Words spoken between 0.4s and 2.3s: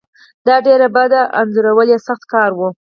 دا ډیر بد و او انځورول یې سخت